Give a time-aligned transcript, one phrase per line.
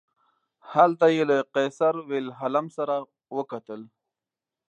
[0.73, 2.95] هلته یې له قیصر ویلهلم سره
[3.37, 3.81] وکتل.